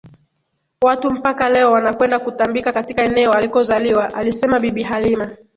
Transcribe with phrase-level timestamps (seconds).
[0.81, 5.31] watu mpaka leo wanakwenda kutambika katika eneo alikozaliwaalisema Bibi Halima